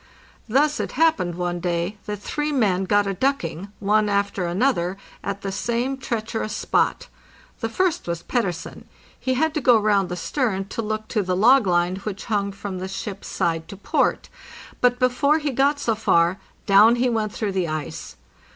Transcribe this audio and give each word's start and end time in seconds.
Thus 0.49 0.79
it 0.79 0.93
happened 0.93 1.35
one 1.35 1.59
day 1.59 1.97
that 2.07 2.17
three 2.17 2.51
men 2.51 2.85
got 2.85 3.05
a 3.05 3.13
ducking, 3.13 3.67
one 3.79 4.09
after 4.09 4.47
another, 4.47 4.97
at 5.23 5.43
the 5.43 5.51
same 5.51 5.95
treacherous 5.95 6.55
spot. 6.55 7.07
The 7.59 7.69
first 7.69 8.07
was 8.07 8.23
Pettersen. 8.23 8.85
He 9.19 9.35
had 9.35 9.53
to 9.53 9.61
go 9.61 9.77
round 9.77 10.09
the 10.09 10.15
stern 10.15 10.65
to 10.69 10.81
look 10.81 11.07
to 11.09 11.21
the 11.21 11.35
log 11.37 11.67
line 11.67 11.97
which 11.97 12.25
hung 12.25 12.51
from 12.51 12.79
the 12.79 12.87
ship's 12.87 13.27
side 13.27 13.67
to 13.67 13.77
port; 13.77 14.27
but 14.79 14.97
before 14.97 15.37
he 15.37 15.51
got 15.51 15.79
so 15.79 15.93
far, 15.93 16.39
down 16.65 16.95
he 16.95 17.07
went 17.07 17.31
through 17.31 17.51
the 17.51 17.67
ice. 17.67 18.15